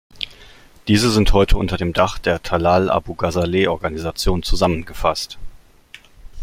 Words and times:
Diese 0.87 1.11
sind 1.11 1.31
heute 1.31 1.57
unter 1.59 1.77
dem 1.77 1.93
Dach 1.93 2.17
der 2.17 2.41
Talal-Abu-Ghazaleh-Organisation 2.41 4.41
zusammengefasst. 4.41 5.37